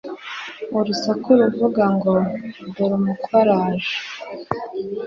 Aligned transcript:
urusaku 0.77 1.29
ruvuga 1.41 1.83
ngo 1.95 2.13
“Dore 2.73 2.93
umukwe 2.99 3.33
araje 3.41 3.95